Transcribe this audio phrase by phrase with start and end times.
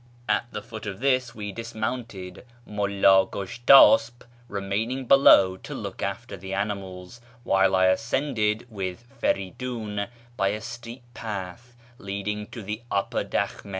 [0.27, 6.55] At the foot of this we dismounted, Mulla Gushtasp remaining below to look after the
[6.55, 13.69] animals, while I ascended with Feridun by a steep path leading to the upper dahhm4.